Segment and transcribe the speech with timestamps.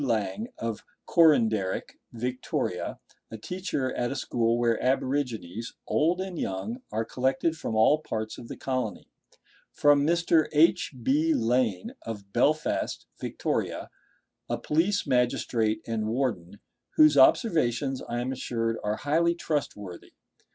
[0.03, 7.05] Lang, of Coranderik, Victoria, a teacher at a school where aborigines, old and young, are
[7.05, 9.11] collected from all parts of the colony.
[9.71, 10.47] From Mr.
[10.53, 10.91] H.
[11.03, 11.35] B.
[11.35, 13.91] Lane, of Belfast, Victoria,
[14.49, 16.59] a police magistrate and warden,
[16.95, 20.13] whose observations, as I am assured, are highly trustworthy.